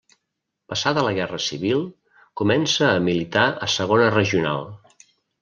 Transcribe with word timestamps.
Passada 0.71 1.03
la 1.07 1.11
Guerra 1.17 1.39
Civil, 1.47 1.83
comença 2.43 2.89
a 2.95 3.05
militar 3.09 3.45
a 3.67 3.71
Segona 3.77 4.09
Regional. 4.19 4.67